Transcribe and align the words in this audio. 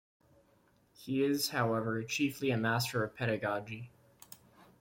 He 0.95 1.21
is, 1.23 1.49
however, 1.49 2.01
chiefly 2.01 2.49
a 2.49 2.57
master 2.57 3.03
of 3.03 3.15
pedagogy. 3.15 3.91